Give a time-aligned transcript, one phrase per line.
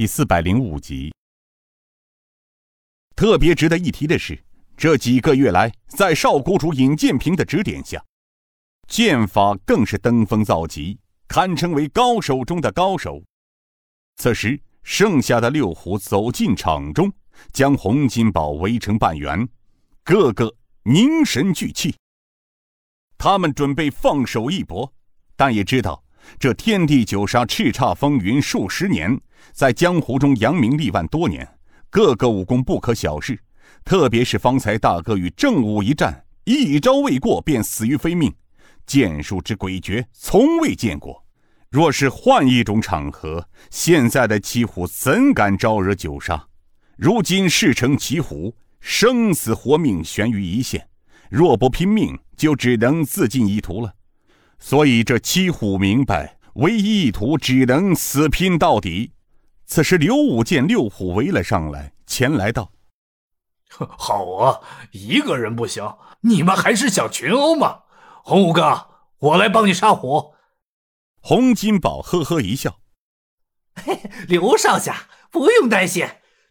[0.00, 1.12] 第四百零五集。
[3.14, 4.42] 特别值得一提的是，
[4.74, 8.02] 这几个月来，在少谷主尹建平的指点下，
[8.88, 13.22] 剑法更是登峰造极，堪称为高手中的高手。
[14.16, 17.12] 此时，剩下的六虎走进场中，
[17.52, 19.46] 将洪金宝围成半圆，
[20.02, 21.94] 个个凝神聚气。
[23.18, 24.90] 他们准备放手一搏，
[25.36, 26.02] 但也知道
[26.38, 29.20] 这天地九杀叱咤风云数十年，
[29.52, 31.48] 在江湖中扬名立万多年，
[31.90, 33.38] 个个武功不可小视。
[33.84, 38.32] 特别是方才大哥与正武一战，一招未过便死于非命，
[38.86, 41.24] 剑术之诡谲，从未见过。
[41.70, 46.46] 若是换一种场合，现在的七虎怎敢招惹九杀？
[46.96, 50.88] 如今事成骑虎，生死活命悬于一线，
[51.30, 52.18] 若不拼命。
[52.40, 53.92] 就只能自尽一途了，
[54.58, 59.12] 所以这七虎明白，唯一一途只能死拼到底。
[59.70, 62.72] 此时，刘武见六虎围了上来，前来道
[63.96, 67.82] ：“好啊，一个人不行，你们还是想群殴吗？
[68.24, 68.88] 洪五哥，
[69.20, 70.34] 我来帮你杀虎。”
[71.22, 72.80] 洪金宝呵呵一笑
[73.80, 76.04] ：“嘿， 刘少侠不用担心，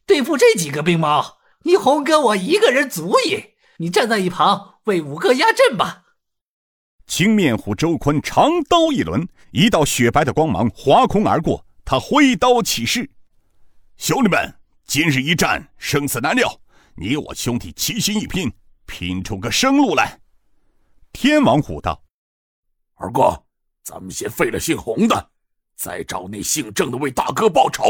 [0.05, 3.55] 对付这几个兵猫，你洪哥我一个人足矣。
[3.79, 6.05] 你站在一旁。”为五哥压阵吧！
[7.05, 11.65] 青面虎周坤长刀一抡，一道雪白的光芒划空而过。
[11.91, 13.09] 他挥刀起势
[13.97, 16.61] ：“兄弟们，今日一战生死难料，
[16.93, 18.53] 你我兄弟齐心一拼，
[18.85, 20.19] 拼出个生路来。”
[21.11, 22.03] 天王虎道
[22.93, 23.43] ：“二哥，
[23.81, 25.31] 咱们先废了姓洪的，
[25.75, 27.83] 再找那姓郑的为大哥报仇。”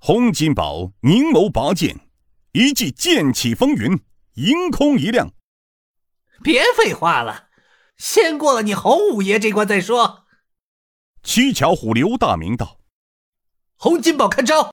[0.00, 2.08] 洪金宝凝眸拔剑，
[2.52, 4.00] 一记剑起风云，
[4.36, 5.34] 迎空一亮。
[6.42, 7.50] 别废话了，
[7.98, 10.24] 先过了你洪五爷这关再说。
[11.22, 12.77] 七巧虎刘大明道
[13.78, 14.70] ：“洪金宝看招。”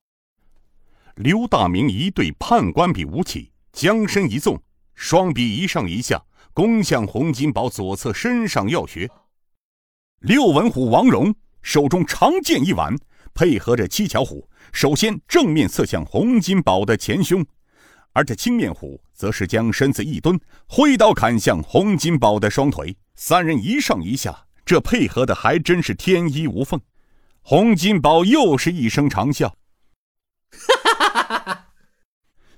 [1.15, 4.59] 刘大明一对判官笔舞起，将身一纵，
[4.95, 6.21] 双臂一上一下，
[6.53, 9.09] 攻向洪金宝左侧身上要穴。
[10.21, 12.97] 六文虎王荣手中长剑一挽，
[13.33, 17.45] 配合着七巧虎，首先正面刺向洪金宝的前胸。
[18.13, 22.97] 而这青面虎则是将身子一蹲，挥刀砍向洪金宝的双腿。
[23.15, 26.81] 三人一上一下，这配合的还真是天衣无缝。
[27.47, 29.47] 洪金宝又是一声长笑，
[30.49, 31.67] 哈哈哈哈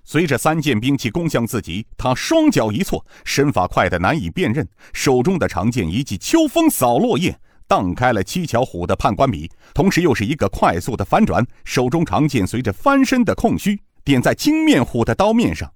[0.06, 7.38] 随着三件兵器攻向自己，他双脚一错，身法快得难以辨认，手中的长剑一记秋风扫落叶，
[7.68, 13.78] 荡开了七巧虎的判官笔，同时又是一个快速的翻转，手中长剑随着翻身的空虚。
[14.06, 15.70] 点在青面虎的刀面上，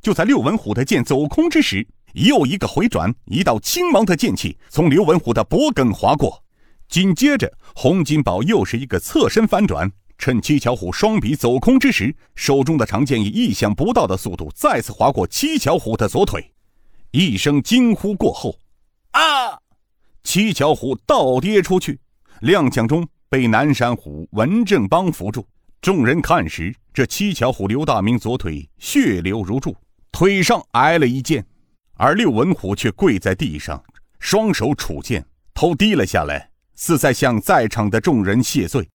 [0.00, 6.43] 就在六文虎的剑走空之时，又一个回转，一道青芒的剑气从刘文虎的脖颈划过。
[6.94, 16.52] 紧接着，洪金宝又是一个侧身翻转，趁七巧虎双臂走空之时，手中的长剑以意想不到的速度再次划过七巧虎的左腿。
[17.10, 18.56] 一声惊呼过后，
[19.10, 19.58] 啊！
[20.22, 21.98] 七巧虎倒跌出去，
[22.42, 25.44] 踉跄中被南山虎文正邦扶住。
[25.80, 29.76] 众人看时，这七巧虎刘大明左腿血流如注，
[30.12, 31.44] 腿上挨了一剑，
[31.94, 33.82] 而六文虎却跪在地上，
[34.20, 38.88] 双手杵剑，头低了下来，似在向在场的众人谢罪。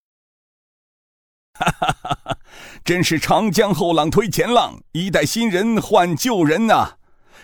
[1.54, 2.38] 哈哈哈哈！
[2.86, 6.98] 真是长江后浪推前浪，一代新人换旧人呐！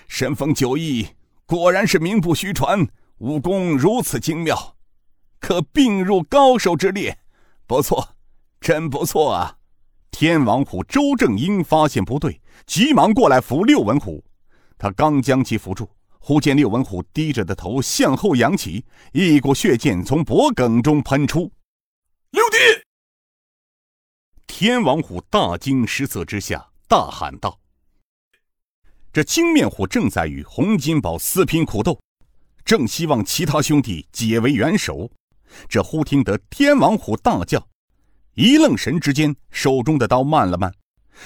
[0.08, 1.08] 神风九翼
[1.46, 2.88] 果然是名不虚传，
[3.18, 4.76] 武功如此精妙，
[5.40, 7.18] 可并入高手之列，
[7.68, 8.10] 不错。
[8.62, 9.58] 真不错啊！
[10.10, 14.24] 天王虎周正英发现不对，急忙过来扶六文虎。
[14.78, 15.90] 他刚将其扶住，
[16.28, 21.52] 忽见六文虎低着的头向后扬起，一股血剑从脖颈中喷出。
[22.32, 22.58] 六弟！
[24.48, 27.60] 天王虎大惊失色之下，大喊道
[29.14, 32.00] ：“这青面虎正在与洪金宝死拼苦斗，
[32.66, 35.12] 正希望其他兄弟解围援手。
[35.70, 37.68] 这忽听得天王虎大叫。”
[38.34, 40.74] 一愣神之间，手中的刀慢了慢，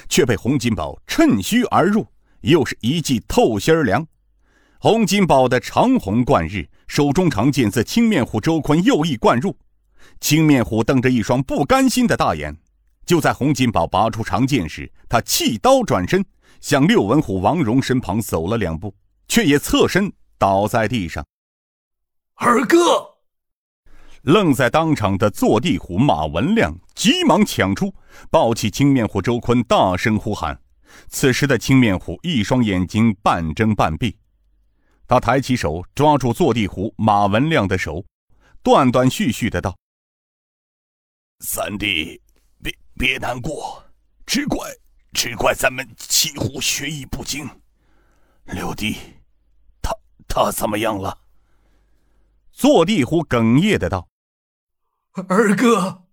[0.10, 2.06] 却被洪金宝趁虚而入，
[2.42, 4.06] 又是一记透心凉。
[4.81, 9.54] 洪金宝的长虹贯日，手中长剑自青面虎周坤右翼贯入。
[10.22, 12.56] 青面虎瞪着一双不甘心的大眼。
[13.06, 16.24] 就在洪金宝拔出长剑时，他弃刀转身，
[16.62, 18.96] 向六文虎王荣身旁走了两步，
[19.28, 21.26] 却也侧身倒在地上。
[22.36, 22.78] 二哥。
[24.22, 27.94] 愣在当场的坐地虎马文亮急忙抢出，
[28.31, 30.58] 抱起青面虎周坤，大声呼喊。
[31.10, 34.16] 此时的青面虎一双眼睛半睁半闭，
[35.10, 38.06] 他抬起手抓住坐地虎马文亮的手，
[38.62, 39.76] 断断续续的道
[41.42, 42.22] ：“三弟，
[42.62, 43.84] 别别难过，
[44.28, 44.70] 只怪
[45.12, 47.50] 只怪咱们七虎学艺不精。
[48.46, 48.98] 六弟，
[49.82, 49.92] 他
[50.28, 51.18] 他怎么样了？
[52.52, 54.10] 坐地虎哽咽的道
[55.28, 56.04] ：“二哥，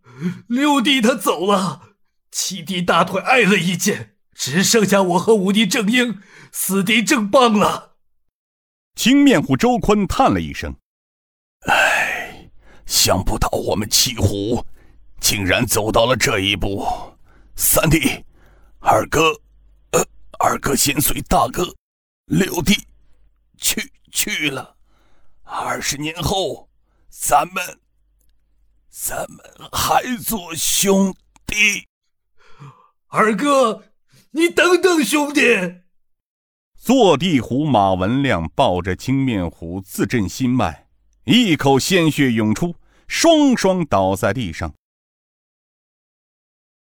[0.47, 1.97] 六弟他走了，
[2.31, 7.93] 七弟大腿挨了一剑，只剩下我和五弟正英，四弟正棒了。”
[8.97, 10.75] 青面虎周坤叹了一声
[11.69, 12.51] ：“唉，
[12.87, 14.65] 想不到我们七虎
[15.21, 16.85] 竟然走到了这一步。
[17.55, 18.25] 三弟，
[18.81, 19.33] 二哥，
[19.93, 20.05] 呃，
[20.39, 21.75] 二哥先随大哥，
[22.25, 22.87] 六弟
[23.59, 24.75] 去去了。”
[25.45, 26.69] 二十年后，
[27.11, 27.79] 咱们，
[28.89, 29.39] 咱们
[29.71, 31.15] 还做兄
[31.47, 31.87] 弟。
[33.09, 33.85] 二哥，
[34.31, 35.43] 你等等，兄弟！
[36.87, 40.87] 坐地虎马文亮抱着青面虎自震心脉，
[41.25, 42.77] 一口鲜血涌出，
[43.09, 44.73] 双双倒在地上。